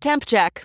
[0.00, 0.64] Temp check.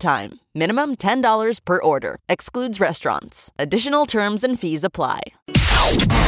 [0.01, 0.39] time.
[0.53, 2.17] Minimum $10 per order.
[2.27, 3.51] Excludes restaurants.
[3.57, 5.21] Additional terms and fees apply.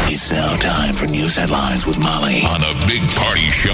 [0.07, 3.71] It's now time for news headlines with Molly on the Big Party Show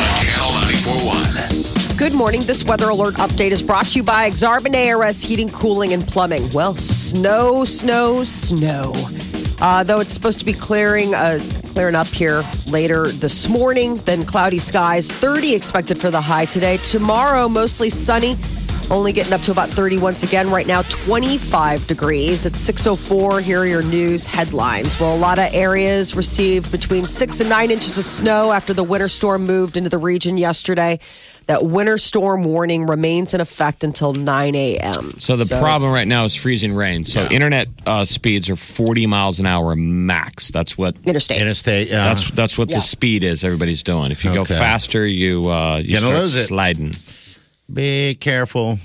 [0.00, 1.96] on Channel 941.
[1.96, 2.42] Good morning.
[2.42, 6.50] This weather alert update is brought to you by Exarban ARS Heating, Cooling, and Plumbing.
[6.52, 8.92] Well, snow, snow, snow.
[9.60, 11.38] Uh, though it's supposed to be clearing, uh,
[11.72, 15.08] clearing up here later this morning, then cloudy skies.
[15.08, 16.78] 30 expected for the high today.
[16.78, 18.34] Tomorrow, mostly sunny.
[18.90, 20.48] Only getting up to about 30 once again.
[20.50, 22.44] Right now, 25 degrees.
[22.44, 23.40] It's 6.04.
[23.40, 25.00] Here are your news headlines.
[25.00, 28.84] Well, a lot of areas received between six and nine inches of snow after the
[28.84, 30.98] winter storm moved into the region yesterday.
[31.46, 35.10] That winter storm warning remains in effect until 9 a.m.
[35.18, 37.02] So the problem right now is freezing rain.
[37.04, 40.50] So internet uh, speeds are 40 miles an hour max.
[40.52, 41.40] That's what Interstate.
[41.40, 42.04] Interstate, yeah.
[42.04, 42.76] that's that's what Yeah.
[42.76, 43.42] the speed is.
[43.42, 44.12] Everybody's doing.
[44.12, 46.44] If you go faster, you uh, you Gonna start lose it.
[46.44, 46.92] sliding.
[47.72, 48.78] Be careful.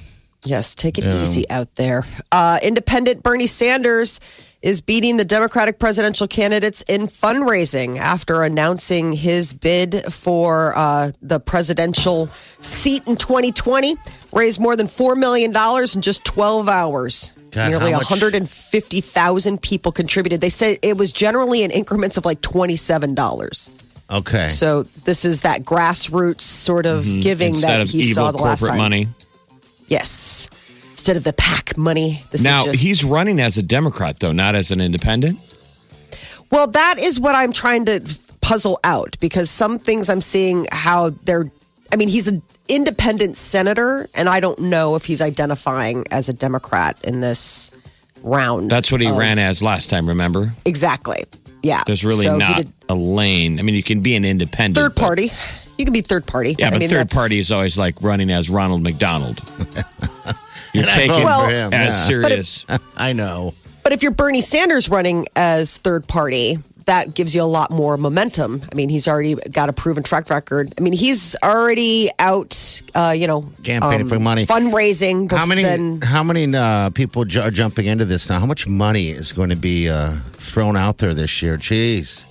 [0.45, 2.03] Yes, take it easy out there.
[2.31, 4.19] Uh, independent Bernie Sanders
[4.61, 11.39] is beating the Democratic presidential candidates in fundraising after announcing his bid for uh, the
[11.39, 13.95] presidential seat in 2020.
[14.31, 17.31] Raised more than $4 million in just 12 hours.
[17.51, 20.41] God, Nearly 150,000 people contributed.
[20.41, 23.86] They said it was generally in increments of like $27.
[24.09, 24.47] Okay.
[24.47, 27.55] So this is that grassroots sort of giving Mm-hmm.
[27.55, 28.77] Instead that he saw the last time.
[28.77, 29.07] money.
[29.87, 30.49] Yes.
[30.91, 32.21] Instead of the PAC money.
[32.31, 35.39] This Now is just he's running as a Democrat, though, not as an independent.
[36.51, 38.01] Well, that is what I'm trying to
[38.41, 41.51] puzzle out because some things I'm seeing how they're
[41.91, 46.33] I mean, he's an independent senator and I don't know if he's identifying as a
[46.33, 47.71] Democrat in this
[48.23, 48.69] round.
[48.71, 50.07] That's what he of- ran as last time.
[50.07, 50.51] Remember?
[50.65, 51.25] Exactly.
[51.63, 51.83] Yeah.
[51.85, 53.59] There's really So not did a lane.
[53.59, 54.75] I mean, you can be an independent.
[54.75, 55.31] third but- party.
[55.77, 56.55] You can be third party.
[56.57, 59.41] Yeah, I but mean, third party is always like running as Ronald McDonald.
[60.73, 61.73] You're taking Well- for him.
[61.73, 61.91] as yeah.
[61.93, 62.65] serious.
[62.97, 63.53] I know.
[63.83, 66.57] But if you're Bernie Sanders running as third party,
[66.87, 68.61] that gives you a lot more momentum.
[68.71, 70.73] I mean, he's already got a proven track record.
[70.77, 74.43] I mean, he's already out, uh, you know, Campaigning for money.
[74.45, 75.31] fundraising.
[75.31, 75.63] How many?
[75.63, 78.39] then- How many uh, people ju- are jumping into this now?
[78.39, 81.57] How much money is going to be uh, thrown out there this year?
[81.57, 82.25] Jeez,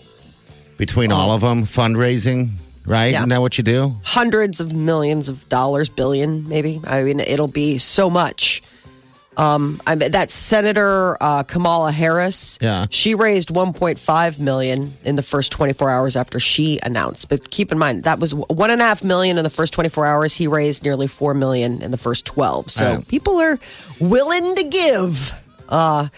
[0.79, 2.51] between all of them, fundraising,
[2.87, 3.13] right?
[3.13, 3.19] Yeah.
[3.19, 3.95] Isn't that what you do?
[4.05, 6.81] hundreds of millions of dollars, billion maybe.
[6.87, 8.63] I mean, it'll be so much.
[9.37, 12.87] Um, I mean, that Senator uh, Kamala Harris, Yeah.
[12.91, 17.29] she raised 1.5 million in the first 24 hours after she announced.
[17.29, 20.07] But keep in mind that was one and a half million in the first 24
[20.07, 20.35] hours.
[20.35, 22.71] He raised nearly four million in the first 12.
[22.71, 23.09] So Right.
[23.09, 23.59] people are
[24.01, 25.35] willing to give.
[25.69, 26.09] Uh,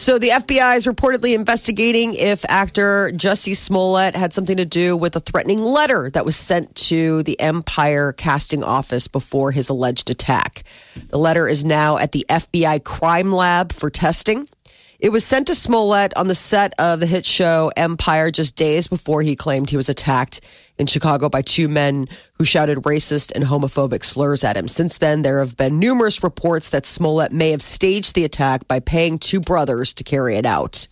[0.00, 5.14] so the FBI is reportedly investigating if actor Jussie Smollett had something to do with
[5.14, 10.62] a threatening letter that was sent to the Empire casting office before his alleged attack.
[11.10, 14.48] The letter is now at the FBI crime lab for testing.
[15.00, 18.86] It was sent to Smollett on the set of the hit show Empire just days
[18.86, 20.42] before he claimed he was attacked
[20.76, 24.68] in Chicago by two men who shouted racist and homophobic slurs at him.
[24.68, 28.78] Since then, there have been numerous reports that Smollett may have staged the attack by
[28.78, 30.86] paying two brothers to carry it out.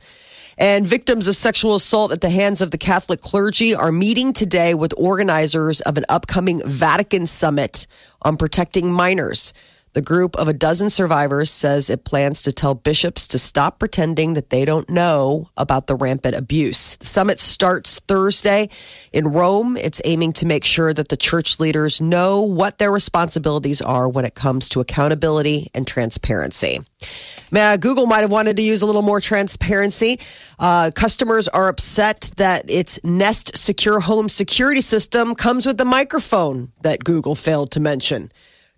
[0.56, 4.72] And victims of sexual assault at the hands of the Catholic clergy are meeting today
[4.72, 7.86] with organizers of an upcoming Vatican summit
[8.22, 9.52] on protecting minors.
[9.98, 14.34] The group of a dozen survivors says it plans to tell bishops to stop pretending
[14.34, 16.97] that they don't know about the rampant abuse.
[16.98, 18.69] The summit starts Thursday
[19.12, 19.76] in Rome.
[19.76, 24.25] It's aiming to make sure that the church leaders know what their responsibilities are when
[24.25, 26.78] it comes to accountability and transparency.
[27.50, 30.20] Man, Google might have wanted to use a little more transparency.
[30.61, 36.70] Uh, customers are upset that its Nest Secure Home security system comes with the microphone
[36.82, 38.31] that Google failed to mention.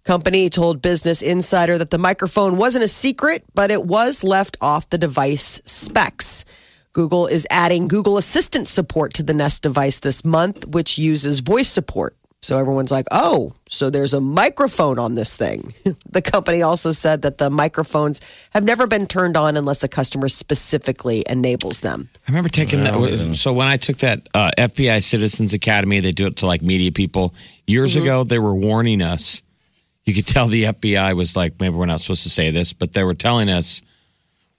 [0.05, 4.89] Company told Business Insider that the microphone wasn't a secret, but it was left off
[4.91, 6.45] the device specs.
[6.93, 11.69] Google is adding Google Assistant support to the Nest device this month, which uses voice
[11.69, 12.17] support.
[12.43, 15.75] So everyone's like, oh, so there's a microphone on this thing.
[16.11, 20.31] the company also said that the microphones have never been turned on unless a customer
[20.31, 22.09] specifically enables them.
[22.27, 23.35] I remember taking that.
[23.37, 26.91] So when I took that uh, FBI Citizens Academy, they do it to like media
[26.91, 27.35] people.
[27.67, 28.03] Years Mm-hmm.
[28.05, 29.43] ago, they were warning us.
[30.11, 32.95] You could tell the FBI was like, maybe we're not supposed to say this, but
[32.95, 33.81] they were telling us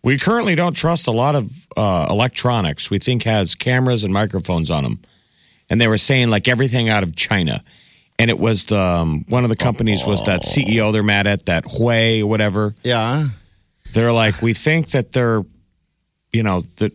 [0.01, 2.89] we currently don't trust a lot of uh, electronics.
[2.89, 4.99] We think has cameras and microphones on them,
[5.69, 7.63] and they were saying like everything out of China.
[8.17, 11.47] And it was the um, one of the companies was that CEO they're mad at
[11.47, 12.75] that Huawei or whatever.
[12.83, 13.27] Yeah.
[13.93, 15.43] They're like, we think that they're,
[16.31, 16.93] you know, that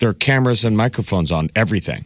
[0.00, 2.04] there are cameras and microphones on everything.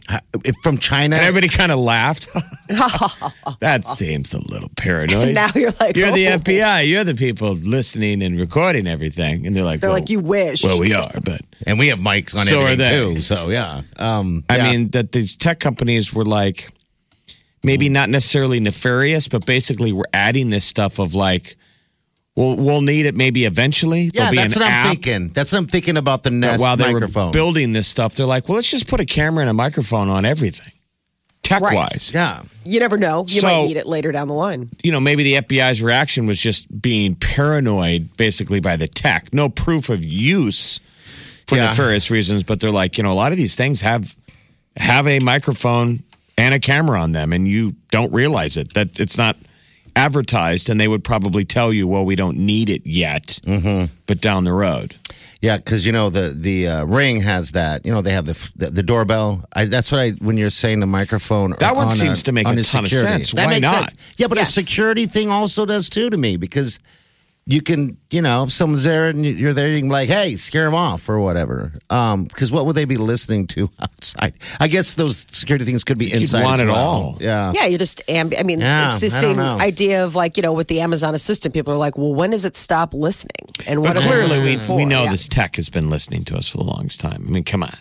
[0.63, 1.15] From China.
[1.15, 2.27] And everybody kind of laughed.
[3.59, 5.33] that seems a little paranoid.
[5.35, 6.37] now you're like, You're the oh.
[6.37, 6.87] FBI.
[6.87, 9.47] You're the people listening and recording everything.
[9.47, 10.63] And they're like, They're well, like, you wish.
[10.63, 13.21] Well, we are, but and we have mics on So everything too.
[13.21, 13.81] So yeah.
[13.97, 14.71] Um, I yeah.
[14.71, 16.69] mean that these tech companies were like,
[17.63, 21.57] maybe not necessarily nefarious, but basically we're adding this stuff of like,
[22.39, 24.03] well, we'll need it maybe eventually.
[24.05, 25.29] yeah, There'll be that's an what I'm app thinking.
[25.33, 27.27] That's what I'm thinking about the that Nest while they microphone.
[27.27, 30.07] were building this stuff, they're like, well, let's just put a camera and a microphone
[30.09, 30.71] on everything,
[31.43, 32.11] tech wise.
[32.13, 32.41] yeah.
[32.63, 33.25] You never know.
[33.27, 34.69] You So- might need it later down the line.
[34.83, 39.33] You know, maybe the FBI's reaction was just being paranoid, basically by the tech.
[39.33, 40.79] No proof of use
[41.47, 41.65] for Yeah.
[41.65, 44.15] nefarious reasons, but they're like, you know, a lot of these things have
[44.77, 46.03] have a microphone
[46.37, 48.73] and a camera on them, and you don't realize it.
[48.75, 49.35] That it's not
[49.99, 53.93] advertised, and they would probably tell you, well, we don't need it yet, Mm-hmm.
[54.07, 54.95] but down the road.
[55.41, 57.85] Yeah, because you know the the uh, ring has that.
[57.85, 59.45] You know they have the the, the doorbell.
[59.53, 61.55] I, that's what I when you're saying the microphone.
[61.59, 63.31] That one on seems to make on a the ton of sense.
[63.31, 63.89] That Why not?
[63.91, 63.95] sense.
[64.17, 64.57] Yeah, but Yes.
[64.57, 66.79] a security thing also does too to me because
[67.51, 70.07] you can you know if someone's there and you- you're there you can be like
[70.07, 71.73] hey scare them off or whatever.
[71.89, 74.33] Um, because what would they be listening to outside?
[74.59, 76.43] I guess those security things could be You'd inside.
[76.43, 76.77] want as it well.
[76.77, 77.17] all.
[77.19, 77.51] Yeah.
[77.55, 80.43] Yeah, you just amb- I mean, Yeah, it's the I same idea of like you
[80.43, 81.53] know with the Amazon Assistant.
[81.55, 83.47] People are like, well, when does it stop listening?
[83.67, 84.77] And what But are we clearly, we, for?
[84.77, 85.11] we know yeah.
[85.11, 87.25] this tech has been listening to us for the longest time.
[87.27, 87.75] I mean, come on.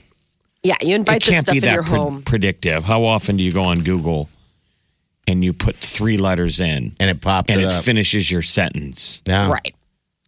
[0.63, 2.23] Yeah, you invite it this can't stuff be in that your pre- home.
[2.23, 2.85] predictive.
[2.85, 4.29] How often do you go on Google
[5.29, 7.85] and you put three letters in And it pops and it it up.
[7.85, 9.23] finishes your sentence?
[9.27, 9.51] yeah.
[9.51, 9.75] Right.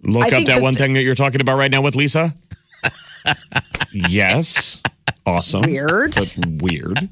[0.03, 1.97] Look I up that that one the- thing that you're talking about right now with
[1.97, 2.33] Lisa.
[3.93, 4.83] yes.
[5.27, 5.63] Awesome.
[5.63, 6.15] Weird.
[6.15, 7.09] But weird.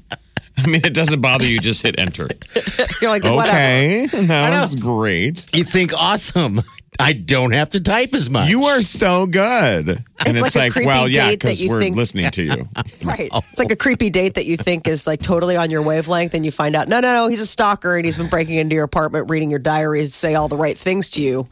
[0.57, 1.59] I mean, it doesn't bother you.
[1.59, 2.27] Just hit enter.
[3.01, 3.47] You're like, whatever.
[3.47, 4.07] Okay.
[4.11, 5.45] That was great.
[5.55, 6.61] You think awesome?
[7.01, 8.49] I don't have to type as much.
[8.49, 9.87] You are so good.
[9.89, 12.69] And It's it's, like like, well, yeah, date that because we're think- listening to you.
[13.03, 13.29] Right.
[13.51, 16.43] It's like a creepy date that you think is like totally on your wavelength, and
[16.45, 18.83] you find out, no, no, no, he's a stalker and he's been breaking into your
[18.83, 21.47] apartment, reading your diaries, say all the right things to you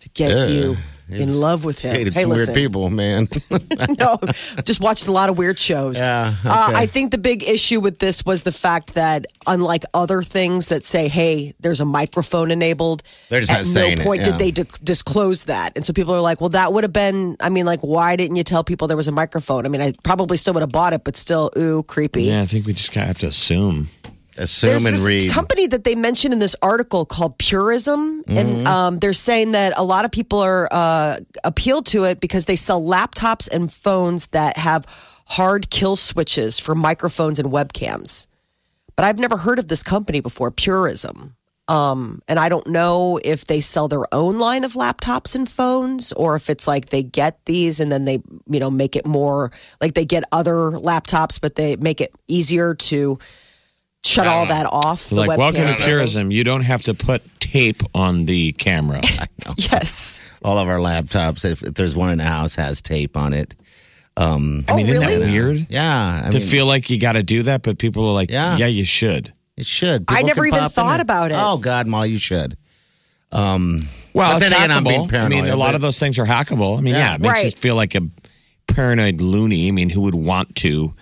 [0.00, 0.50] to get Ugh.
[0.50, 0.76] you
[1.12, 1.94] in love with him.
[1.94, 2.54] Hated hey, some listen.
[2.54, 3.28] weird people, man.
[3.98, 4.18] no,
[4.64, 5.98] just watched a lot of weird shows.
[5.98, 6.72] Yeah, uh.
[6.74, 10.84] I think the big issue with this was the fact that, unlike other things that
[10.84, 14.32] say, "Hey, there's a microphone enabled," They're just at not saying no it, point yeah.
[14.32, 17.36] did they di- disclose that, and so people are like, "Well, that would have been."
[17.40, 19.66] I mean, like, why didn't you tell people there was a microphone?
[19.66, 22.24] I mean, I probably still would have bought it, but still, ooh, creepy.
[22.24, 23.88] Yeah, I think we just kind of have to assume.
[24.40, 25.30] Assume There's and this read.
[25.30, 28.38] company that they mentioned in this article called Purism, Mm-hmm.
[28.38, 32.44] and um, they're saying that a lot of people are uh, appealed to it because
[32.46, 34.84] they sell laptops and phones that have
[35.26, 38.26] hard kill switches for microphones and webcams.
[38.96, 41.36] But I've never heard of this company before, Purism.
[41.68, 46.10] Um, and I don't know if they sell their own line of laptops and phones
[46.12, 49.52] or if it's like they get these and then they, you know, make it more
[49.80, 53.18] like they get other laptops, but they make it easier to
[54.04, 55.08] shut all that off.
[55.10, 56.30] The Like, welcome to and Purism.
[56.30, 59.00] You don't have to put tape on the camera.
[59.56, 60.20] Yes.
[60.44, 63.54] All of our laptops, if, if there's one in the house, has tape on it.
[64.16, 65.30] Um, I mean, oh, isn't that really?
[65.32, 65.66] weird?
[65.70, 68.30] yeah, I to mean, feel like you got to do that, but people are like,
[68.30, 68.56] Yeah.
[68.58, 69.32] yeah, you should.
[69.56, 70.04] it should.
[70.08, 71.00] I People never can even pop in thought there.
[71.02, 71.36] about it.
[71.38, 72.56] Oh God, Ma, you should.
[73.32, 75.24] Um, Well, But it's then again, I'm being hackable.
[75.24, 76.78] I mean, a paranoid, lot but- of those things are hackable.
[76.78, 77.00] I mean, Yeah.
[77.10, 77.44] yeah, it makes Right.
[77.46, 78.02] you feel like a
[78.68, 79.68] paranoid loony.
[79.68, 80.94] I mean, who would want to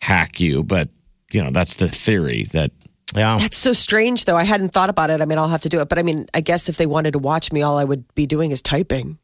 [0.00, 0.62] hack you?
[0.64, 0.88] But,
[1.32, 2.70] you know, that's the theory that
[3.12, 4.36] yeah, That's so strange, though.
[4.36, 5.20] I hadn't thought about it.
[5.20, 5.88] I mean, I'll have to do it.
[5.88, 8.24] But I mean, I guess if they wanted to watch me, all I would be
[8.24, 9.18] doing is typing.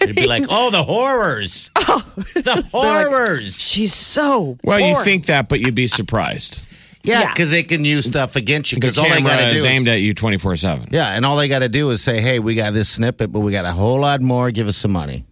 [0.00, 3.60] it'd be like, oh, the horrors, Oh, the horrors.
[3.60, 4.58] She's so.
[4.62, 6.66] Well, you think that, but you'd be surprised.
[7.04, 7.32] Yeah, Yeah.
[7.32, 8.76] because they can use stuff against you.
[8.76, 10.88] The Because all they got to do is is aimed at you 24 7.
[10.92, 13.40] yeah, and all they got to do is say, hey, we got this snippet, but
[13.40, 14.52] we got a whole lot more.
[14.52, 15.24] Give us some money.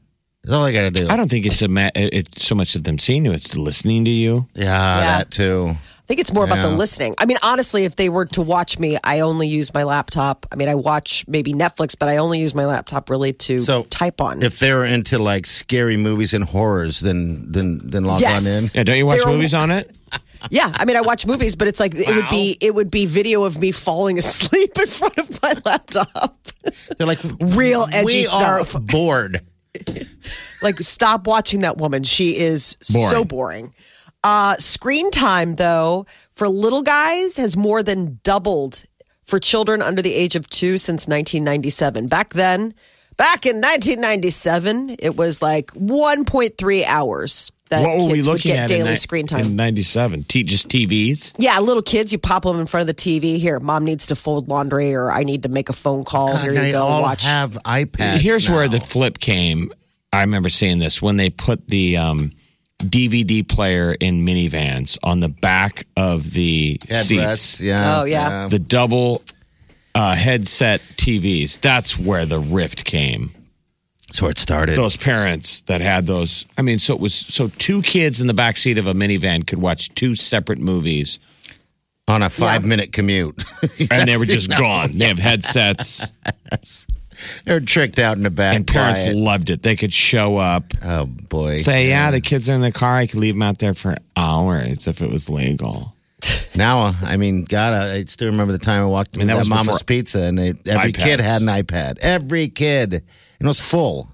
[0.43, 1.07] That's all they got to do.
[1.09, 4.05] I don't think it's, a ma- it's so much of them seeing you, it's listening
[4.07, 4.49] to you.
[4.57, 5.75] yeah, that too.
[6.11, 7.15] I think it's more about the listening.
[7.19, 10.45] I mean, honestly, if they were to watch me, I only use my laptop.
[10.51, 13.85] I mean, I watch maybe Netflix, but I only use my laptop really to So,
[13.85, 14.43] type on.
[14.43, 18.45] If they're into like scary movies and horrors, then then then log Yes.
[18.45, 18.65] on in.
[18.75, 19.97] Yeah, don't you watch There are- movies on it?
[20.51, 23.07] yeah, I mean, I watch movies, but it's like it would be it would be
[23.07, 26.35] video of me falling asleep in front of my laptop.
[26.99, 28.75] They're like Real edgy we stuff.
[28.75, 29.43] are bored.
[30.63, 32.03] like, stop watching that woman.
[32.03, 33.73] She is so boring.
[34.23, 38.85] Uh, screen time, though, for little guys has more than doubled
[39.23, 42.09] for children under the age of two since 1997.
[42.09, 42.75] Back then,
[43.17, 48.53] back in 1997, it was like 1.3 hours that what were we kids would looking
[48.53, 49.45] get at daily in, ni- screen time.
[49.45, 50.25] in 97?
[50.25, 51.37] T- just TVs?
[51.39, 53.39] yeah, little kids, you pop them in front of the TV.
[53.39, 56.33] Here, mom needs to fold laundry, or I need to make a phone call.
[56.33, 57.25] God, Here you they go, all watch.
[57.25, 58.19] have iPads.
[58.19, 58.57] Here's now.
[58.57, 59.73] where the flip came.
[60.13, 62.33] I remember seeing this when they put the um,
[62.81, 67.61] DVD player in minivans on the back of the Headrests, seats.
[67.61, 67.77] Yeah.
[68.01, 68.49] Oh, yeah.
[68.49, 69.23] The double
[69.95, 71.61] uh, headset TVs.
[71.61, 73.31] That's where the rift came.
[74.09, 74.77] That's where it started.
[74.77, 76.45] Those parents that had those.
[76.59, 79.47] I mean, so it was so two kids in the back seat of a minivan
[79.47, 81.21] could watch two separate movies,
[82.11, 83.43] on a five minute commute.
[83.91, 84.59] and they were just no.
[84.59, 84.91] gone.
[84.99, 86.13] They have headsets,
[87.45, 88.57] They're tricked out in the back.
[88.57, 89.17] and parents quiet.
[89.17, 89.63] loved it.
[89.63, 90.65] They could show up.
[90.83, 91.57] Oh boy.
[91.57, 92.97] Say, yeah, the kids are in the car.
[92.97, 95.95] I could leave them out there for hours if it was legal.
[96.57, 99.29] Now, uh, I mean, God, I I still remember the time I walked into mean,
[99.29, 101.05] that that, Mama's Pizza, and they, every iPads.
[101.05, 101.99] kid had an iPad.
[102.01, 103.03] Every kid, and
[103.41, 104.11] it was full.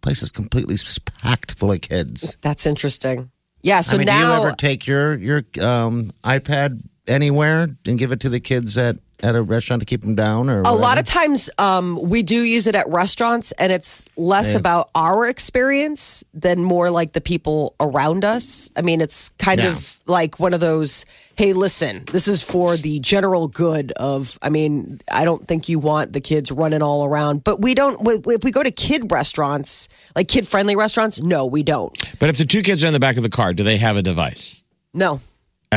[0.00, 0.76] Place is completely
[1.20, 2.38] packed full of kids.
[2.40, 3.30] That's interesting.
[3.62, 7.98] Yeah, so I mean, now do you ever take your your um, iPad anywhere and
[7.98, 10.72] give it to the kids at at a restaurant to keep them down, or a
[10.72, 15.26] lot of times um, we do use it at restaurants and it's less about our
[15.26, 18.68] experience than more like the people around us.
[18.76, 19.70] I mean it's kind Yeah.
[19.72, 21.06] of like one of those
[21.36, 25.78] hey listen this is for the general good of i mean i don't think you
[25.78, 29.88] want the kids running all around but we don't if we go to kid restaurants
[30.16, 31.92] like kid friendly restaurants no we don't.
[32.18, 33.96] But if the two kids are in the back of the car, do they have
[33.96, 34.62] a device?
[34.94, 35.20] no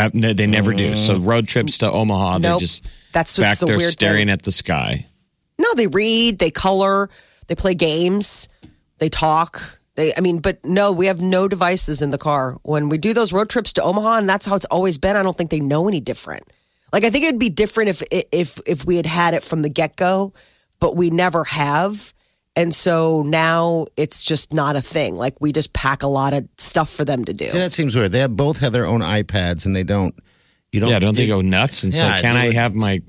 [0.06, 0.96] Uh, no, they never do.
[0.96, 2.62] So road trips to Omaha, they're Nope.
[2.62, 4.30] just That's back what's the there weird staring thing.
[4.30, 5.06] at the sky.
[5.58, 7.10] No, they read, they color,
[7.48, 8.48] they play games,
[8.98, 9.62] they talk.
[9.96, 13.14] They, I mean, but no, we have no devices in the car when we do
[13.14, 15.18] those road trips to Omaha, and that's how it's always been.
[15.18, 16.44] I don't think they know any different.
[16.94, 18.02] Like I think it'd be different if
[18.32, 20.34] if if we had had it from the get go,
[20.80, 22.14] but we never have,
[22.60, 25.16] and so now it's just not a thing.
[25.16, 27.46] Like we just pack a lot of stuff for them to do.
[27.46, 28.12] Yeah, that seems weird.
[28.12, 30.14] They have, both have their own iPads, and they don't.
[30.72, 30.90] You don't.
[30.90, 33.02] Yeah, don't they go nuts and Yeah, say, "Can I have my?"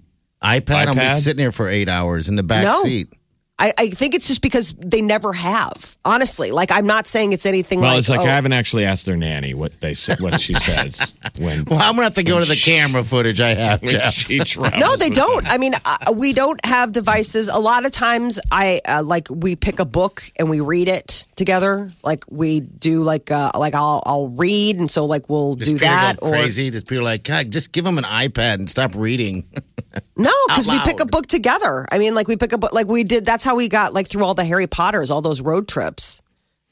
[0.43, 0.87] iPad?
[0.87, 1.19] I'm be iPad?
[1.19, 2.83] sitting here for eight hours in the back No.
[2.83, 3.13] seat.
[3.61, 5.97] I, I think it's just because they never have.
[6.05, 7.99] Honestly, like I'm not saying it's anything Well, like.
[7.99, 11.13] it's like oh, I haven't actually asked their nanny what they say, what she says
[11.37, 14.15] when, Well, I'm gonna have to go to the camera footage I have, when Jeff.
[14.15, 14.39] she.
[14.79, 15.45] No, they don't.
[15.45, 15.53] them.
[15.53, 17.49] I mean, uh, we don't have devices.
[17.49, 21.27] A lot of times, I uh, like we pick a book and we read it
[21.37, 21.91] together.
[22.03, 25.79] Like we do, like uh, like I'll I'll read, and so like we'll Just do
[25.79, 26.17] that.
[26.23, 26.71] Or crazy.
[26.71, 29.45] Just people like, God, just give them an iPad and stop reading.
[30.17, 31.87] no, because we pick a book together.
[31.91, 33.25] I mean, like we pick a book, like we did.
[33.27, 36.23] That's how we got like through all the Harry Potters, all those road trips.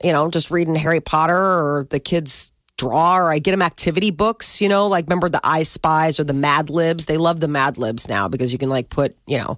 [0.02, 4.10] You know, just reading Harry Potter or the kids draw or I get them activity
[4.10, 7.04] books, you know, like remember the I Spies or the Mad Libs.
[7.04, 9.56] They love the Mad Libs now because you can like put, you know,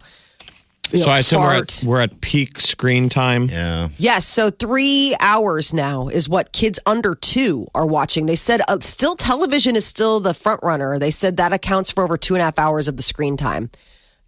[0.91, 3.45] you So know, I assume we're at, we're at peak screen time.
[3.45, 3.89] Yeah.
[3.97, 8.27] Yes, so three hours now is what kids under two are watching.
[8.27, 10.99] They said uh, still television is still the front runner.
[10.99, 13.71] They said that accounts for over two and a half hours of the screen time.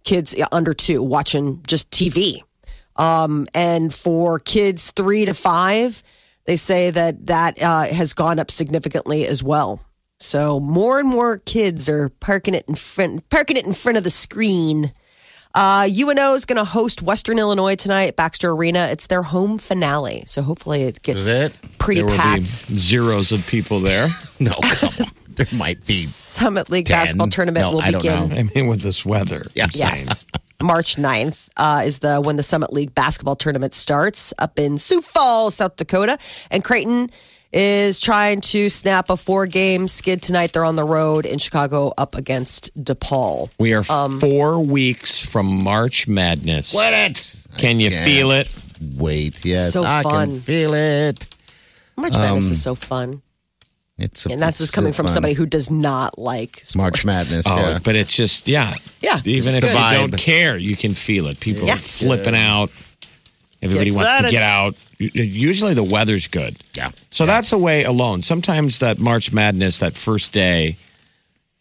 [0.03, 2.41] Kids under two watching just TV.
[2.95, 6.03] Um, and for kids three to five,
[6.45, 9.81] they say that that uh, has gone up significantly as well.
[10.19, 14.03] So more and more kids are parking it in front, parking it in front of
[14.03, 14.91] the screen.
[15.55, 18.87] Uh, UNO is going to host Western Illinois tonight at Baxter Arena.
[18.91, 21.55] It's their home finale, so hopefully it gets it?
[21.77, 22.47] pretty There will be packed.
[22.47, 24.07] zeros of people there.
[24.39, 25.07] No, come on.
[25.35, 26.01] There might be.
[26.03, 26.97] Summit League 10.
[26.97, 28.29] basketball tournament No, will I don't begin.
[28.29, 28.35] know.
[28.35, 29.43] I mean, with this weather.
[29.55, 29.67] Yeah.
[29.73, 30.25] Yes.
[30.63, 35.01] March 9th uh, is the when the Summit League basketball tournament starts up in Sioux
[35.01, 36.17] Falls, South Dakota.
[36.49, 37.09] And Creighton
[37.51, 40.53] is trying to snap a four game skid tonight.
[40.53, 43.53] They're on the road in Chicago up against DePaul.
[43.59, 46.73] We are Um, four weeks from March Madness.
[46.73, 47.35] What it?
[47.57, 48.47] Can you feel it?
[48.95, 50.29] Wait, yes, So I fun.
[50.31, 51.27] can feel it.
[51.95, 53.21] March Madness Um, is so fun.
[53.99, 55.13] It's And that's it's just coming from fun.
[55.13, 56.75] somebody who does not like sports.
[56.75, 57.43] March Madness.
[57.47, 57.79] Oh, yeah.
[57.83, 59.73] but it's just yeah, Yeah, Even it's if good.
[59.73, 61.39] you don't care, you can feel it.
[61.39, 61.75] People Yeah.
[61.75, 62.71] are flipping out.
[63.61, 64.75] Everybody wants to get out.
[64.99, 66.57] Usually the weather's good.
[66.75, 66.91] Yeah.
[67.11, 68.21] So that's a way alone.
[68.23, 70.75] Sometimes that March Madness, that first day,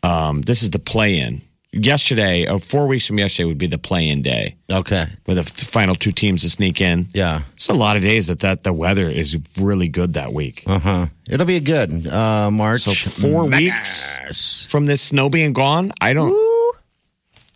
[0.02, 1.42] um, this is the play-in.
[1.74, 5.06] Yesterday, or four weeks from yesterday, would be the play-in day, Okay.
[5.24, 7.08] where the final two teams to sneak in.
[7.14, 7.42] Yeah.
[7.56, 10.64] It's a lot of days that, that the weather is really good that week.
[10.66, 11.06] Uh huh.
[11.30, 12.06] It'll be a good.
[12.06, 12.82] Uh, March.
[12.82, 16.30] So four weeks from this snow being gone, I don't.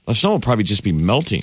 [0.07, 1.43] The snow will probably just be melting.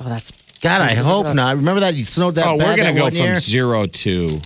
[0.00, 0.30] Oh, that's
[0.60, 1.56] God, I hope not.
[1.56, 3.38] Remember that you snowed that oh, bad we're gonna go from year?
[3.38, 4.40] zero to.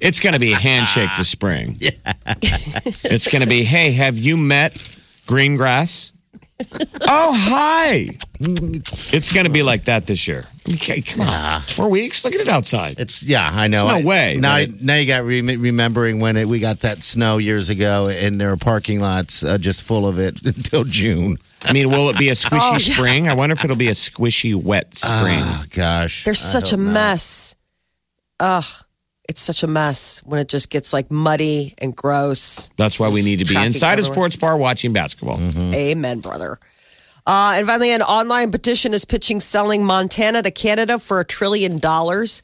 [0.00, 1.78] It's gonna be a handshake to spring.
[1.80, 1.90] Yeah.
[2.36, 4.76] it's gonna be, hey, have you met
[5.26, 6.12] green grass?
[7.08, 8.08] Oh, hi.
[8.40, 10.44] It's going to be like that this year.
[10.72, 11.60] Okay, come on.
[11.62, 12.24] Four weeks?
[12.24, 12.98] Look at it outside.
[12.98, 13.86] It's yeah, I know.
[13.88, 16.80] There's no I- way Now, that now you got re- remembering when it, we got
[16.80, 20.84] that snow years ago, and there were parking lots uh, just full of it until
[20.84, 21.36] June.
[21.64, 22.94] I mean, will it be a squishy Oh, yeah.
[22.94, 23.28] spring?
[23.28, 25.38] I wonder if it'll be a squishy wet spring.
[25.40, 26.92] Oh gosh, There's I such a hope not.
[26.94, 27.54] mess.
[28.38, 28.64] Ugh.
[29.30, 32.68] It's such a mess when it just gets like muddy and gross.
[32.76, 35.38] That's why we need to be Traffic inside a sports bar watching basketball.
[35.40, 36.58] Amen, brother.
[37.28, 41.78] Uh, and finally, an online petition is pitching selling Montana to Canada for a trillion
[41.78, 42.42] dollars.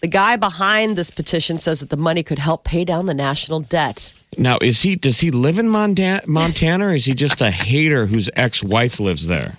[0.00, 3.58] The guy behind this petition says that the money could help pay down the national
[3.58, 4.14] debt.
[4.36, 4.94] Now, is he?
[4.94, 9.26] Does he live in Montana, Montana, or is he just a hater whose ex-wife lives
[9.26, 9.56] there?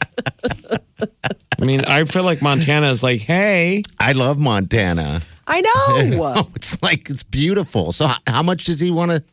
[1.62, 5.19] I mean, I feel like Montana is like, hey, I love Montana.
[5.50, 6.36] I know.
[6.38, 7.91] Oh, it's like it's beautiful.
[7.91, 9.24] So, how, how much does he want to?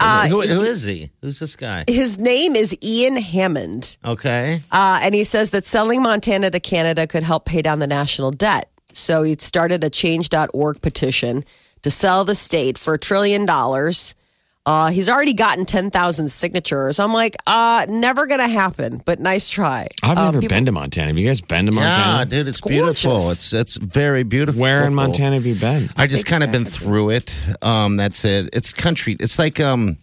[0.00, 1.10] Uh, who, who is he?
[1.20, 1.84] Who's this guy?
[1.86, 3.98] His name is Ian Hammond.
[4.04, 7.86] Okay, Uh, and he says that selling Montana to Canada could help pay down the
[7.86, 8.70] national debt.
[8.94, 11.44] So he started a change.org petition
[11.82, 14.14] to sell the state for a trillion dollars.
[14.64, 17.00] Uh, he's already gotten 10,000 signatures.
[17.00, 19.88] I'm like, uh, never going to happen, but nice try.
[20.04, 21.08] I've Uh, never people- been to Montana.
[21.08, 21.96] Have you guys been to Montana?
[21.96, 22.30] yeah, Montana?
[22.30, 23.16] dude, it's, It's beautiful.
[23.30, 24.60] It's it's very beautiful.
[24.60, 25.88] Where in Montana have you been?
[25.96, 27.34] I just kind of been through it.
[27.60, 28.50] Um, that's it.
[28.52, 29.16] It's country.
[29.18, 29.98] It's like um,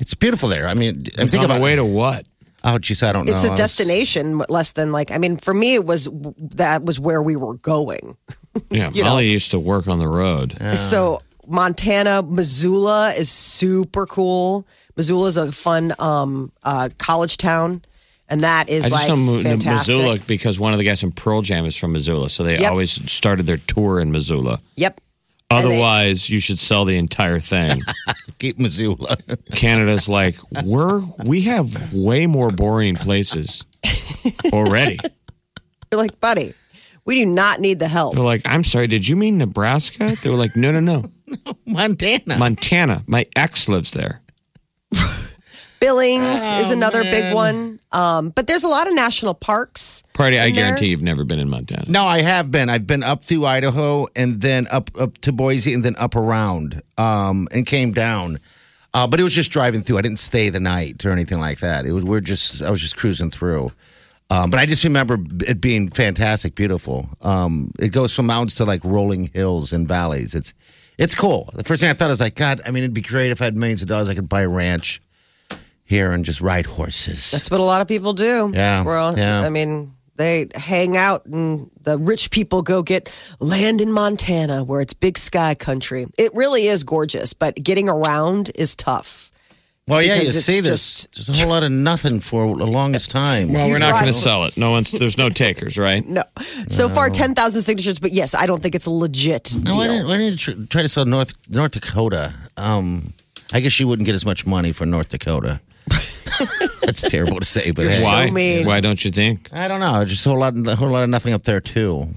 [0.00, 0.66] it's beautiful there.
[0.66, 2.24] I mean, I'm thinking on the about way to what?
[2.66, 3.34] Oh, geez, I don't know.
[3.34, 6.08] It's a destination, less than like, I mean, for me, it was
[6.56, 8.16] that was where we were going.
[8.70, 9.10] Yeah, You know.
[9.10, 10.56] Molly used to work on the road.
[10.76, 14.66] So Montana, Missoula is super cool.
[14.96, 17.82] Missoula is a fun um, uh, college town,
[18.28, 19.96] and that is I just like know fantastic.
[19.96, 22.70] Missoula because one of the guys from Pearl Jam is from Missoula, so they Yep.
[22.70, 24.60] always started their tour in Missoula.
[24.76, 25.00] Yep.
[25.50, 27.82] And they- Otherwise, you should sell the entire thing.
[28.38, 29.16] Keep Missoula.
[29.54, 33.64] Canada's like we're we have way more boring places
[34.52, 34.98] already.
[35.92, 36.52] You're like, buddy,
[37.06, 38.14] we do not need the help.
[38.14, 40.14] They're like, I'm sorry, did you mean Nebraska?
[40.22, 41.04] They were like, no, no, no,
[41.66, 42.38] Montana.
[42.38, 43.02] Montana.
[43.06, 44.20] My ex lives there.
[45.80, 47.78] Billings Oh, is another big one.
[47.92, 50.02] Um, but there's a lot of national parks.
[50.14, 50.54] Party, I there.
[50.54, 51.84] guarantee you've never been in Montana.
[51.88, 52.70] no, I have been.
[52.70, 56.80] I've been up through Idaho and then up up to Boise and then up around
[56.96, 58.38] um, and came down.
[58.94, 59.98] Uh, but it was just driving through.
[59.98, 61.84] I didn't stay the night or anything like that.
[61.84, 63.68] It was we're just I was just cruising through.
[64.30, 67.08] Um, but I just remember it being fantastic, beautiful.
[67.20, 70.34] Um, it goes from mountains to like rolling hills and valleys.
[70.34, 70.54] It's
[70.98, 71.50] it's cool.
[71.54, 73.44] The first thing I thought is like, God, I mean, it'd be great if I
[73.44, 74.08] had millions of dollars.
[74.08, 75.00] I could buy a ranch
[75.84, 77.30] here and just ride horses.
[77.32, 78.50] That's what a lot of people do.
[78.54, 79.42] Yeah, all- yeah.
[79.42, 84.80] I mean, they hang out and the rich people go get land in Montana where
[84.80, 86.06] it's big sky country.
[86.16, 89.30] It really is gorgeous, but getting around is tough.
[89.86, 91.04] Well, yeah, you see this.
[91.04, 93.52] just- There's a whole lot of nothing for the longest time.
[93.52, 94.00] Well, we're not Right.
[94.04, 94.56] going to sell it.
[94.56, 94.90] No one's.
[94.90, 96.06] There's no takers, right?
[96.08, 96.22] No.
[96.68, 99.80] So far, 10,000 signatures, but yes, I don't think it's a legit Now, deal.
[99.80, 102.32] why didn't, why didn't you try to sell North North Dakota?
[102.56, 103.12] Um,
[103.52, 105.60] I guess you wouldn't get as much money for North Dakota.
[106.80, 107.94] That's terrible to say, but hey.
[107.94, 108.30] so Why?
[108.30, 108.66] mean.
[108.66, 109.50] Why don't you think?
[109.52, 110.02] I don't know.
[110.06, 112.08] Just a whole lot, a whole lot of nothing up there too.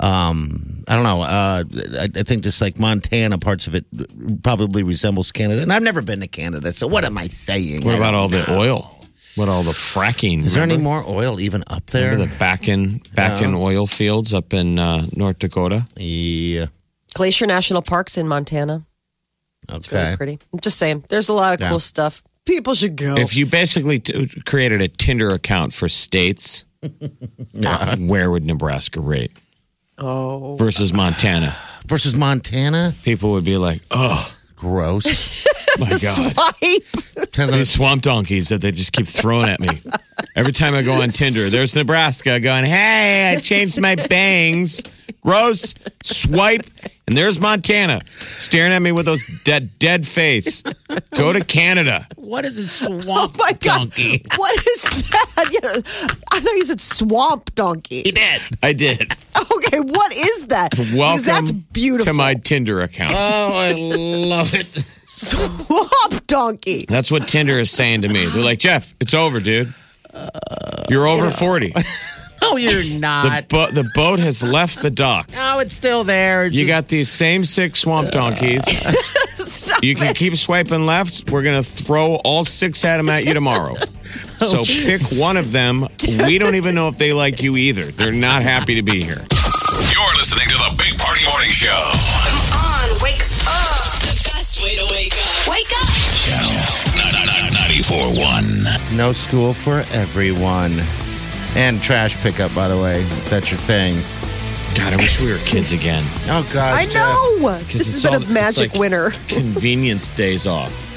[0.00, 1.22] Um, I don't know.
[1.22, 1.64] Uh,
[2.00, 3.84] I, I think just like Montana, parts of it
[4.42, 6.72] probably resembles Canada, and I've never been to Canada.
[6.72, 7.84] So what am I saying?
[7.84, 8.96] What I about don't all the oil?
[9.36, 10.42] What all the fracking?
[10.44, 12.10] Is there any more oil even up there?
[12.12, 15.86] Remember the back in back in oil fields up in uh, North Dakota?
[15.96, 16.66] yeah.
[17.14, 18.84] Glacier National Park's in Montana.
[19.68, 20.38] It's really pretty.
[20.52, 21.68] I'm just saying, there's a lot of Yeah.
[21.70, 22.22] cool stuff.
[22.46, 23.16] People should go.
[23.16, 26.64] If you basically t- created a Tinder account for states,
[27.98, 29.32] where would Nebraska rate
[30.00, 30.56] oh.
[30.56, 31.54] versus Montana?
[31.86, 35.46] Versus Montana, People would be like, "Oh gross.
[35.78, 37.50] my god, Swipe.
[37.50, 39.68] these swamp donkeys that they just keep throwing at me."
[40.36, 44.82] Every time I go on Tinder, there's Nebraska going, "Hey, I changed my bangs."
[45.22, 45.74] Gross.
[46.02, 46.62] Swipe,
[47.10, 47.98] and there's Montana
[48.38, 50.62] staring at me with those dead dead face.
[51.16, 52.06] Go to Canada.
[52.14, 53.02] what is a swamp
[53.34, 53.60] Oh my God.
[53.90, 54.24] donkey?
[54.36, 55.26] What is that?
[55.50, 55.58] Yeah,
[56.32, 58.02] I thought you said swamp donkey.
[58.02, 58.40] He did.
[58.62, 59.12] I did.
[59.36, 60.68] Okay, what is that?
[60.94, 62.12] Welcome that's beautiful.
[62.12, 63.12] to my Tinder account.
[63.16, 63.70] Oh, I
[64.28, 64.66] love it.
[64.66, 66.84] swamp donkey.
[66.88, 68.26] That's what Tinder is saying to me.
[68.26, 69.72] They're like, Jeff, it's over, dude.
[70.88, 71.74] You're over 40.
[72.50, 73.48] No, you're The, not.
[73.48, 75.30] bo- the boat has left the dock.
[75.32, 76.46] no, it's still there.
[76.46, 78.64] You Just- got these same six swamp donkeys.
[79.40, 80.16] Stop You can it.
[80.16, 81.30] keep swiping left.
[81.30, 83.74] We're going to throw all six at them at you tomorrow.
[84.42, 85.86] Oh, so pick one of them.
[86.24, 87.84] We don't even know if they like you either.
[87.92, 89.18] They're not happy to be here.
[89.20, 91.68] You're listening to the Big Party Morning Show.
[91.68, 94.00] Come on, wake up.
[94.00, 95.46] The best way to wake up.
[95.46, 95.88] Wake up.
[96.24, 96.58] Channel
[97.84, 98.64] 94.1.
[98.90, 98.96] 94.1.
[98.96, 100.72] No school for everyone.
[101.56, 103.00] And trash pickup, by the way.
[103.02, 103.94] if That's your thing.
[104.78, 106.04] God, I wish we were kids again.
[106.28, 106.74] Oh, God.
[106.74, 106.94] I Jeff.
[106.94, 107.58] know.
[107.64, 109.10] 'Cause This has been all- a it's magic like winter.
[109.28, 110.86] Convenience days off.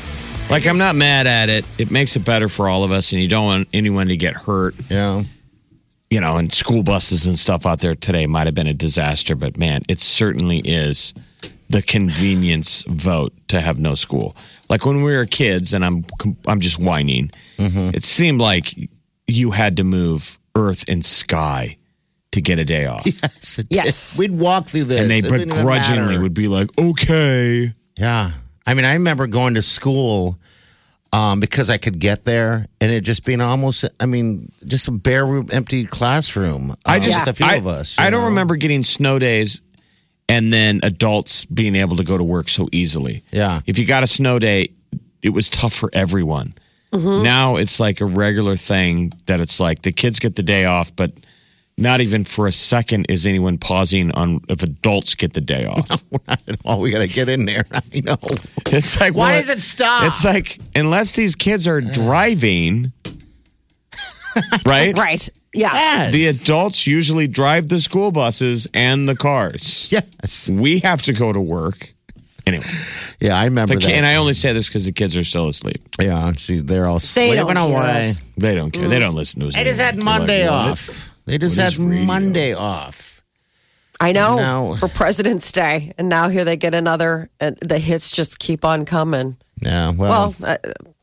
[0.49, 1.65] Like I'm not mad at it.
[1.79, 4.35] It makes it better for all of us, and you don't want anyone to get
[4.35, 4.75] hurt.
[4.89, 5.23] Yeah.
[6.11, 9.35] You know, and school buses and stuff out there today might have been a disaster,
[9.35, 11.13] but man, it certainly is
[11.69, 14.35] the convenience vote to have no school.
[14.69, 16.05] Like when we were kids, and I'm
[16.45, 17.31] I'm just whining.
[17.57, 17.91] Mm-hmm.
[17.95, 18.75] It seemed like
[19.25, 21.77] you had to move Earth and sky
[22.31, 23.59] to get a day off, Yes.
[23.59, 24.17] it Yes.
[24.17, 24.19] did.
[24.31, 25.01] We'd walk through this.
[25.01, 28.31] and they It didn't begrudgingly would be like, "Okay." Yeah.
[28.65, 30.39] I mean, I remember going to school
[31.11, 34.91] um, because I could get there and it just being almost, I mean, just a
[34.91, 36.75] bare room, empty classroom.
[36.85, 37.97] I uh, just with a few I, of us.
[37.99, 38.27] you I don't know?
[38.29, 39.61] remember getting snow days
[40.27, 43.21] and then adults being able to go to work so easily.
[43.31, 43.61] Yeah.
[43.67, 44.69] If you got a snow day,
[45.21, 46.53] it was tough for everyone.
[46.93, 47.23] Mm-hmm.
[47.23, 50.95] Now it's like a regular thing that it's like the kids get the day off,
[50.95, 51.11] but
[51.75, 55.89] not even for a second is anyone pausing on if adults get the day off.
[56.65, 57.65] Oh, we got to get in there.
[57.73, 58.17] I know.
[58.67, 60.05] It's like Why well, does it stop?
[60.05, 62.93] It's like unless these kids are driving,
[64.65, 64.97] right?
[64.97, 65.29] Right.
[65.53, 65.73] Yeah.
[65.73, 66.13] Yes.
[66.13, 69.89] The adults usually drive the school buses and the cars.
[69.91, 70.49] Yes.
[70.49, 71.92] We have to go to work.
[72.45, 72.65] Anyway,
[73.21, 73.91] Yeah, I remember the that.
[73.93, 75.81] and I only say this because the kids are still asleep.
[76.01, 77.99] yeah, see, they're all They sleeping don't hear away.
[78.01, 78.21] us.
[78.37, 78.89] They don't care.
[78.89, 79.53] They don't listen to us.
[79.55, 80.19] They just had anymore.
[80.19, 81.09] They're Monday like, "What?" off.
[81.25, 82.03] They just What had is radio?
[82.05, 83.21] Monday off.
[84.01, 84.75] I know No.
[84.75, 88.83] for President's Day, and now here they get another, and the hits just keep on
[88.83, 89.37] coming.
[89.61, 90.57] Yeah, well, Well, uh,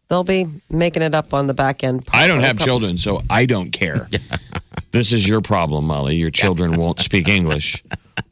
[0.08, 2.04] they'll be making it up on the back end.
[2.12, 4.08] I don't have children, so I don't care.
[4.92, 6.16] This is your problem, Molly.
[6.16, 7.80] Your children won't speak English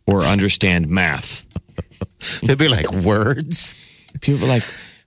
[0.07, 1.45] or understand math.
[2.49, 3.75] They'd be like words.
[4.21, 4.65] People are like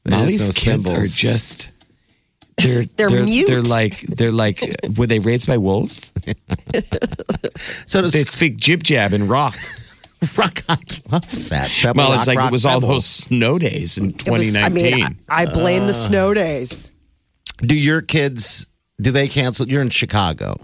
[0.08, 1.72] Molly's no kids are just
[2.58, 3.48] they're They're they're, mute.
[3.48, 4.62] they're like they're like
[4.98, 6.14] were they raised by wolves?
[7.86, 9.56] So They speak jib jab and rock.
[10.38, 10.78] rock, I
[11.12, 11.70] love that.
[11.82, 12.94] Pebble Well, rock, it's like rock, it was all pebble.
[12.94, 14.94] those snow days in It was- 2019.
[14.94, 15.88] I mean, I, I blame Uh.
[15.88, 16.92] the snow days.
[17.58, 18.70] Do your kids?
[19.00, 19.68] Do they cancel?
[19.68, 20.58] You're in Chicago,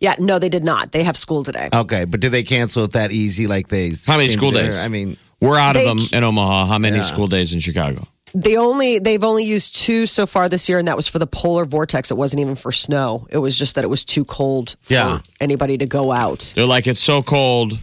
[0.00, 0.92] Yeah, no, they did not.
[0.92, 1.68] They have school today.
[1.72, 2.04] okay?
[2.06, 3.46] But do they cancel it that easy?
[3.46, 3.92] Like they?
[4.06, 4.82] How many school days?
[4.84, 6.66] I mean, We're out of them in Omaha.
[6.66, 7.02] How many Yeah.
[7.02, 8.06] school days in Chicago?
[8.32, 11.26] They only they've only used two so far this year, and that was for the
[11.26, 12.10] polar vortex.
[12.12, 13.26] It wasn't even for snow.
[13.30, 15.18] It was just that it was too cold for Yeah.
[15.40, 16.52] anybody to go out.
[16.54, 17.76] They're like, it's so cold,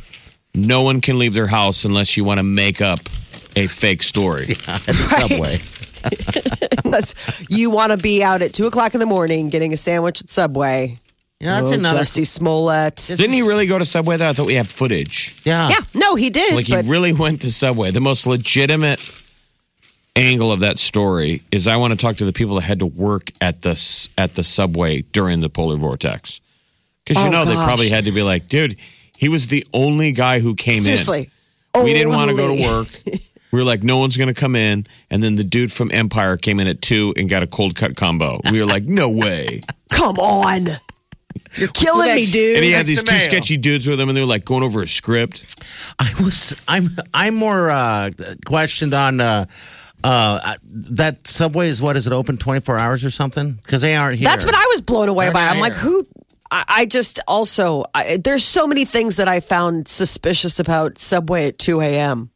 [0.56, 3.00] no one can leave their house unless you want to make up
[3.58, 4.44] a fake story.
[4.68, 5.58] at the subway.
[6.86, 10.22] Unless you want to be out at two o'clock in the morning getting a sandwich
[10.22, 11.00] at Subway.
[11.40, 12.00] You know, that's oh, another.
[12.00, 12.96] Jussie Smollett.
[12.96, 14.30] Didn't he really go to Subway though?
[14.30, 15.40] I thought we had footage.
[15.44, 15.70] Yeah.
[15.70, 16.56] yeah, no, he did.
[16.56, 17.92] Like he really went to Subway.
[17.92, 19.00] The most legitimate
[20.16, 22.88] angle of that story is I want to talk to the people that had to
[22.88, 26.42] work at the at the Subway during the polar vortex.
[27.06, 28.76] Because you Oh, know they probably had to be like, dude,
[29.16, 30.84] he was the only guy who came in.
[30.84, 31.30] seriously,
[31.76, 32.88] We didn't want to go to work.
[33.52, 34.86] We were like, no one's going to come in.
[35.10, 37.96] And then the dude from Empire came in at two and got a cold cut
[37.96, 38.42] combo.
[38.52, 39.62] We were like, no way.
[39.94, 40.68] Come on,
[41.56, 42.58] you're killing me, dude.
[42.58, 44.82] And he had these two sketchy dudes with him, and they were like going over
[44.82, 45.64] a script.
[46.00, 46.60] I was.
[46.68, 46.90] I'm.
[47.14, 48.12] I'm more uh,
[48.46, 49.22] questioned on.
[49.22, 49.46] Uh,
[50.04, 54.14] uh, that subway is what is it open 24 hours or something because they aren't
[54.14, 55.48] here That's what I was blown away They're by.
[55.48, 56.06] I'm like, who?
[56.52, 61.48] I, I just also I, there's so many things that I found suspicious about Subway
[61.48, 62.30] at 2 a.m.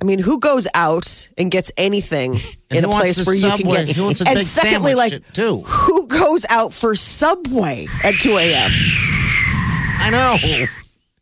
[0.00, 2.36] I mean, who goes out and gets anything
[2.70, 3.96] And in a place a where you can get?
[3.96, 5.62] Who wants a and big secondly, like, too?
[5.62, 8.70] who goes out for Subway at 2 a.m.?
[10.00, 10.36] I know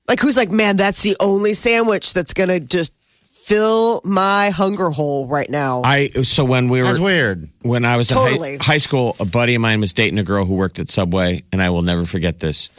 [0.09, 2.95] Like, who's like, man, that's the only sandwich that's gonna just
[3.31, 5.83] fill my hunger hole right now.
[5.85, 8.55] I so when we were that's weird when I was Totally.
[8.55, 10.89] in high, high school, a buddy of mine was dating a girl who worked at
[10.89, 12.71] Subway, and I will never forget this.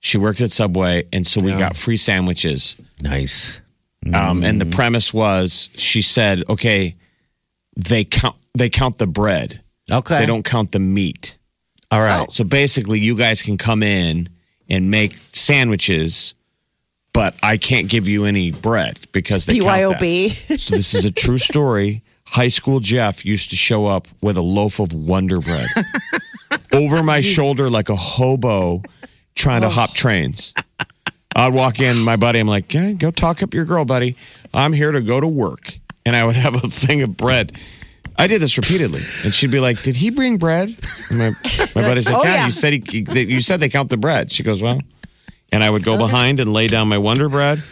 [0.00, 2.76] She worked at Subway, and so we got free sandwiches.
[3.00, 3.60] nice
[4.14, 6.96] Um, and the premise was, she said, "Okay,
[7.76, 9.60] they count they count the bread.
[9.90, 11.38] okay They don't count the meat.
[11.90, 14.28] all right So basically, you guys can come in
[14.68, 16.34] and make sandwiches."
[17.12, 20.00] But I can't give you any bread because they count that.
[20.00, 20.58] BYOB.
[20.60, 22.02] So this is a true story.
[22.28, 25.66] High school Jeff used to show up with a loaf of Wonder Bread
[26.72, 28.82] over my shoulder like a hobo
[29.34, 30.54] trying to hop trains.
[31.36, 34.16] I'd walk in, my buddy, I'm like, yeah, go talk up your girl, buddy.
[34.52, 35.78] I'm here to go to work.
[36.04, 37.52] And I would have a thing of bread.
[38.18, 39.00] I did this repeatedly.
[39.24, 40.74] And she'd be like, did he bring bread?
[41.08, 41.30] And my,
[41.74, 42.46] my buddy's like, Oh, yeah, yeah.
[42.46, 44.30] you said, he, you said they count the bread.
[44.32, 44.80] She goes, well,
[45.52, 47.62] and I would go behind and lay down my Wonder Bread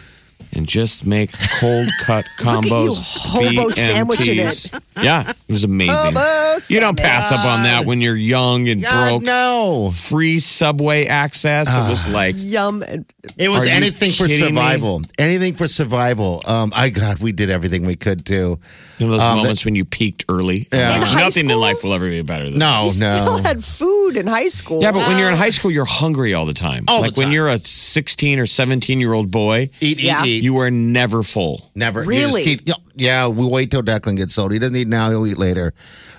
[0.55, 3.33] and just make cold cut combos.
[3.35, 4.71] Look at you, hobo sandwiching it.
[4.99, 5.03] BMTs.
[5.03, 5.95] Yeah, it was amazing.
[5.95, 9.23] Hobo you don't pass up on that when you're young and God, broke.
[9.23, 9.89] no.
[9.91, 11.73] Free subway access.
[11.75, 12.83] it was like Yum.
[12.87, 13.05] And
[13.37, 14.61] It was Are you anything for kidding me?
[14.61, 15.01] survival.
[15.17, 16.41] Anything for survival.
[16.45, 18.59] Um, I God, we did everything we could do.
[18.97, 20.67] one of those Um, moments when you peaked early.
[20.73, 20.95] Yeah.
[20.97, 21.61] In high Nothing in school?
[21.61, 22.59] life will ever be better than this.
[22.59, 23.43] No, you still no.
[23.43, 24.81] had food in high school.
[24.81, 26.83] Yeah, but when you're in high school, you're hungry all the time.
[26.89, 27.33] All the like when time.
[27.33, 30.25] you're a 16 or 17 year old boy, Eat, eat, Yeah.
[30.25, 30.43] eat.
[30.43, 31.69] you are never full.
[31.75, 32.03] Never.
[32.03, 32.43] You just Really?
[32.43, 34.51] keep- yeah, we wait till Declan gets old.
[34.51, 35.73] He doesn't eat now, he'll eat later.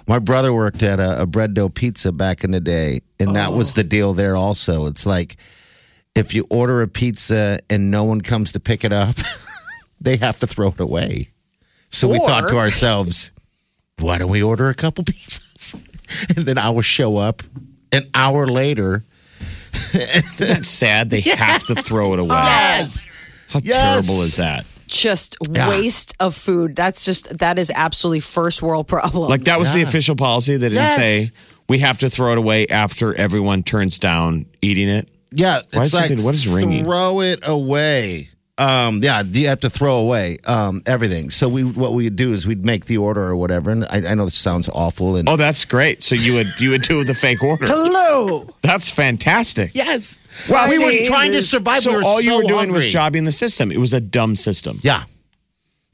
[0.06, 3.52] My brother worked at a, a bread dough pizza back in the day, and that
[3.52, 3.74] was oh.
[3.76, 4.86] the deal there also.
[4.86, 5.36] It's like
[6.14, 9.16] if you order a pizza and no one comes to pick it up,
[10.00, 11.28] they have to throw it away.
[11.90, 13.32] So we thought to ourselves,
[13.98, 15.86] why don't we order a couple pizzas?
[16.36, 17.44] And then I will show up
[17.92, 19.04] an hour later.
[20.38, 21.08] That's sad.
[21.08, 22.34] They have to throw it away.
[22.34, 23.06] Yes.
[23.48, 23.76] How Yes.
[24.06, 24.66] terrible is that?
[24.90, 26.76] Just waste of food.
[26.76, 29.28] That's just that is absolutely first world problem.
[29.28, 30.56] Like that was the official policy.
[30.56, 30.96] They didn't Yes.
[30.96, 31.26] say
[31.68, 35.08] we have to throw it away after everyone turns down eating it.
[35.32, 36.84] Yeah, Why it's is like something- what is ringing?
[36.84, 38.30] Throw it away.
[38.60, 41.30] Um, yeah, you have to throw away um, everything.
[41.30, 43.70] So we, what we'd do is we'd make the order or whatever.
[43.70, 45.16] And I, I know this sounds awful.
[45.16, 46.02] And Oh, that's great.
[46.02, 47.64] So you would you would do the fake order.
[47.66, 48.46] Hello.
[48.60, 49.70] That's fantastic.
[49.74, 50.18] yes,
[50.48, 51.80] Well, we were trying to survive.
[51.82, 53.72] So we were all you so were doing was jobbing the system.
[53.72, 54.78] It was a dumb system.
[54.82, 55.04] Yeah,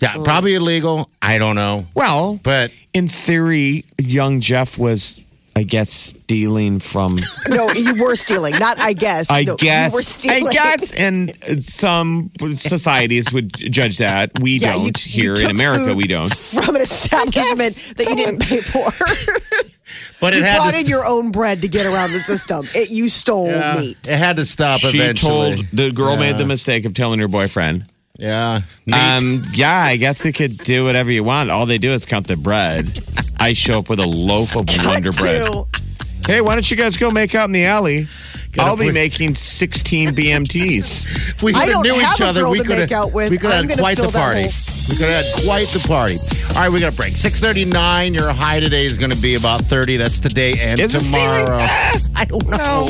[0.00, 1.09] yeah, probably illegal.
[1.22, 5.20] I don't know, Well, but in theory, young Jeff was,
[5.57, 7.19] I guess, stealing from.
[7.49, 8.53] No, you were stealing.
[8.59, 9.31] Not I guess.
[9.31, 9.90] I No, guess.
[9.90, 10.49] you were stealing.
[10.49, 14.38] I guess, and some societies would judge that.
[14.40, 15.87] We Yeah, don't you here in took America.
[15.87, 16.29] food We don't.
[16.35, 18.85] from an establishment that you didn't pay for.
[20.21, 20.81] but you it had brought to.
[20.81, 22.66] in your own bread to get around the system.
[22.75, 23.97] It, you stole yeah, meat.
[24.11, 25.57] it had to stop She eventually.
[25.57, 27.87] told the girl made the mistake of telling her boyfriend.
[28.19, 28.95] yeah, Neat.
[28.95, 31.51] Um, yeah, I guess they could do whatever you want.
[31.51, 32.99] All they do is count the bread.
[33.46, 35.42] I show up with a loaf of Wonder Cut Bread.
[35.42, 35.66] to-
[36.26, 38.09] Hey, why don't you guys go make out in the alley?
[38.59, 41.06] I'll be making 16 BMTs.
[41.06, 43.30] If we could have knew each other, we could make out with.
[43.30, 44.42] we could have had quite the party.
[44.42, 44.50] hole.
[44.88, 46.16] We could have had quite the party.
[46.56, 47.16] All right, we got a break.
[47.16, 48.14] Six thirty nine.
[48.14, 49.96] Your high today is going to be about thirty.
[49.96, 51.59] That's today and Is tomorrow.
[52.16, 52.88] I don't know.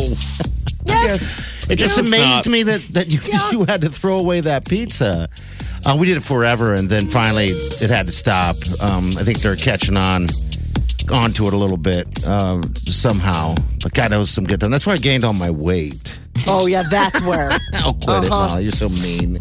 [0.87, 1.67] Yes.
[1.69, 2.47] It just No, amazed not.
[2.47, 3.19] me that that you
[3.59, 5.29] you had to throw away that pizza.
[5.85, 8.57] Uh, we did it forever, and then finally it had to stop.
[8.83, 10.27] Um, I think they're catching on
[11.11, 13.55] onto it a little bit uh, somehow.
[13.83, 14.71] But God that was some good time.
[14.71, 16.19] That's why I gained all my weight.
[16.47, 17.51] Oh yeah, that's where.
[17.75, 18.63] I'll quit it, Molly.
[18.65, 19.39] You're so mean.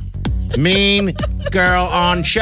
[0.58, 1.13] Mean
[1.51, 2.41] girl on show.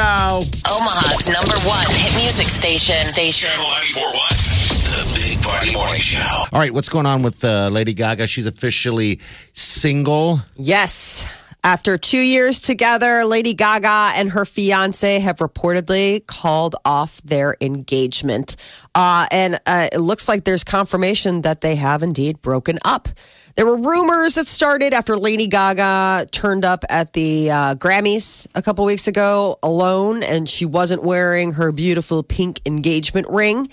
[0.70, 3.04] Omaha's number one hit music station.
[3.04, 3.50] Station.
[3.50, 4.44] Channel 941.
[4.84, 6.44] The Big Party Morning Show.
[6.52, 8.28] All right, what's going on with uh, Lady Gaga?
[8.28, 9.20] She's officially
[9.54, 10.40] single.
[10.56, 11.43] Yes.
[11.66, 18.58] After two years together, Lady Gaga and her fiance have reportedly called off their engagement.
[18.94, 23.08] Uh, and uh, it looks like there's confirmation that they have indeed broken up.
[23.56, 28.62] There were rumors that started after Lady Gaga turned up at the uh, Grammys a
[28.62, 33.70] couple weeks ago alone, and she wasn't wearing her beautiful pink engagement ring.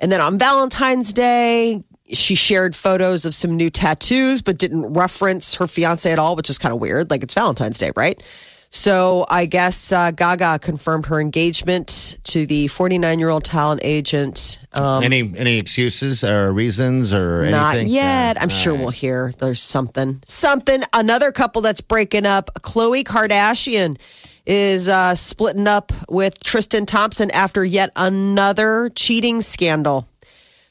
[0.00, 5.56] And then on Valentine's Day, she shared photos of some new tattoos, but didn't reference
[5.56, 7.10] her fiance at all, which is kind of weird.
[7.10, 8.22] Like it's Valentine's Day, right?
[8.70, 14.58] So I guess uh, Gaga confirmed her engagement to the 49 year old talent agent.
[14.72, 17.92] Um, any any excuses or reasons or not anything?
[17.92, 18.36] yet.
[18.36, 18.42] Yeah.
[18.42, 20.20] I'm sure we'll hear there's something.
[20.24, 20.82] Something.
[20.92, 22.50] Another couple that's breaking up.
[22.60, 23.98] Khloe Kardashian
[24.44, 30.06] is uh, splitting up with Tristan Thompson after yet another cheating scandal.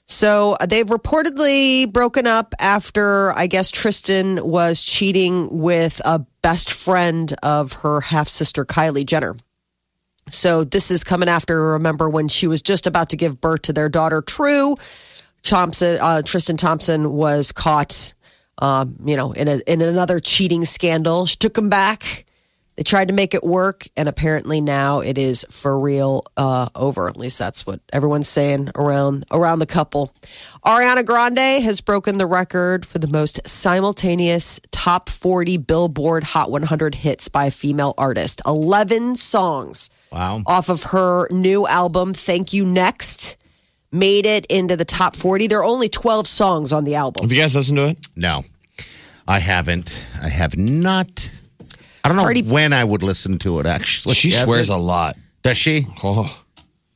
[0.08, 6.72] So uh, they've reportedly broken up after I guess Tristan was cheating with a best
[6.72, 9.36] friend of her half sister Kylie Jenner.
[10.30, 13.74] So this is coming after remember when she was just about to give birth to
[13.74, 14.76] their daughter True.
[15.44, 18.16] Thompson, uh, Tristan Thompson was caught,
[18.58, 21.28] um, you know, in a in another cheating scandal.
[21.28, 22.25] She took him back.
[22.78, 27.08] They tried to make it work, and apparently now it is for real uh, over.
[27.08, 30.14] At least that's what everyone's saying around around the couple.
[30.66, 36.96] Ariana Grande has broken the record for the most simultaneous top 40 Billboard Hot 100
[36.96, 38.42] hits by a female artist.
[38.46, 40.44] 11 songs Wow.
[40.46, 43.38] off of her new album, Thank You Next,
[43.92, 45.48] made it into the top 40.
[45.48, 47.24] There are only 12 songs on the album.
[47.24, 48.08] Have you guys listened to it?
[48.18, 48.44] No,
[49.28, 50.06] I haven't.
[50.22, 51.32] I have not.
[52.06, 53.66] I don't know Cardi- when I would listen to it.
[53.66, 55.18] Actually, She Have swears a lot.
[55.44, 55.88] Does she?
[56.04, 56.42] Oh,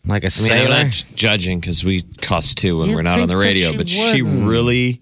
[0.06, 0.76] Like a I mean, sailor?
[0.76, 3.42] I'm not judging because we cuss too when You'd we're not on think the that
[3.42, 4.44] radio, she but she wouldn't.
[4.44, 4.48] Hmm.
[4.48, 5.02] really.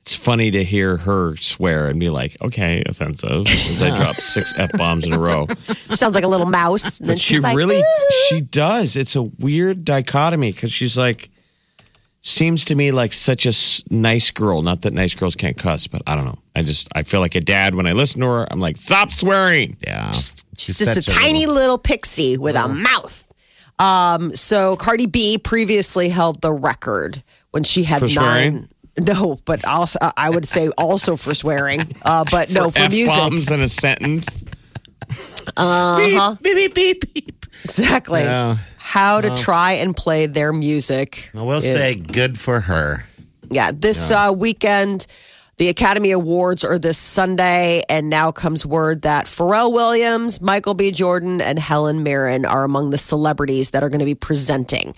[0.00, 4.54] it's funny to hear her swear and be like, okay, offensive, as I drop six
[4.56, 5.46] f bombs in a row.
[5.90, 7.00] Sounds like a little mouse.
[7.00, 8.94] And then she she's like, really, "Ooh." she does.
[8.96, 11.28] It's a weird dichotomy because she's like,
[12.26, 13.52] seems to me like such a
[13.94, 14.62] nice girl.
[14.62, 16.38] Not that nice girls can't cuss, but I don't know.
[16.54, 18.46] I just, I feel like a dad when I listen to her.
[18.50, 19.76] I'm like, stop swearing.
[19.86, 20.10] Yeah.
[20.12, 23.22] She's just a tiny little pixie with a mouth.
[23.78, 28.12] Um, so Cardi B previously held the record when she had For nine.
[28.14, 28.68] swearing?
[28.98, 31.94] No, but also I would say also for swearing.
[32.02, 33.14] Uh, but no, for, F music.
[33.14, 34.42] bombs in a sentence.
[35.56, 36.36] Uh-huh.
[36.42, 37.46] Beep, beep, beep, beep.
[37.64, 38.20] Exactly.
[38.20, 38.56] Yeah.
[38.86, 41.30] How to try and play their music.
[41.34, 43.04] I will say good for her.
[43.50, 45.08] Yeah, this Uh, weekend,
[45.58, 50.92] the Academy Awards are this Sunday, and now comes word that Pharrell Williams, Michael B.
[50.92, 54.94] Jordan, and Helen Mirren are among the celebrities that are going to be presenting.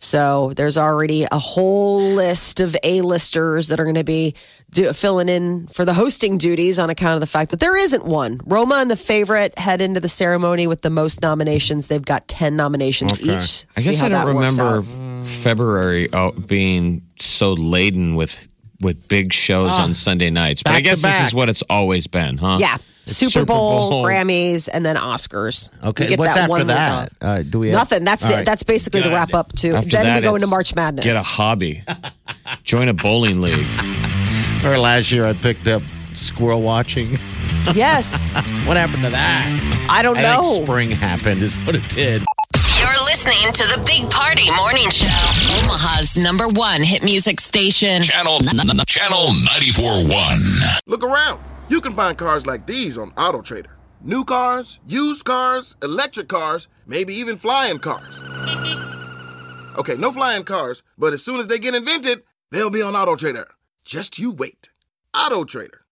[0.00, 4.34] So there's already a whole list of A-listers that are going to be
[4.70, 8.04] do, filling in for the hosting duties on account of the fact that there isn't
[8.04, 8.40] one.
[8.46, 11.88] Roma and the favorite head into the ceremony with the most nominations.
[11.88, 13.36] They've got 10 nominations Okay.
[13.36, 13.66] each.
[13.76, 14.82] I guess I don't remember.
[15.24, 18.47] February uh, being so laden with
[18.80, 20.62] with big shows on Sunday nights.
[20.62, 22.58] But I guess this is what it's always been, huh?
[22.60, 22.76] Yeah.
[23.02, 24.04] It's Super, Bowl, Bowl.
[24.04, 25.70] Grammys, and then Oscars.
[25.82, 27.12] Okay, You get what's that after one that?
[27.22, 28.04] Uh, do we have- Nothing.
[28.04, 28.32] That's it.
[28.34, 28.44] right.
[28.44, 29.74] That's basically the wrap up too.
[29.74, 31.06] After then that, we go into March Madness.
[31.06, 31.82] Get a hobby.
[32.64, 33.66] Join a bowling league.
[34.64, 35.82] Or last year I picked up
[36.14, 37.12] squirrel watching.
[37.72, 38.50] yes.
[38.68, 39.86] What happened to that?
[39.88, 40.42] I don't I know.
[40.44, 42.22] think spring happened is what it did.
[42.88, 45.04] You're listening to the Big Party Morning Show.
[45.62, 48.00] Omaha's number one hit music station.
[48.00, 50.80] Channel Channel 94.1.
[50.86, 51.38] Look around.
[51.68, 53.72] You can find cars like these on AutoTrader.
[54.00, 58.22] New cars, used cars, electric cars, maybe even flying cars.
[59.76, 63.48] Okay, no flying cars, but as soon as they get invented, they'll be on AutoTrader.
[63.84, 64.70] Just you wait.
[65.14, 65.80] AutoTrader.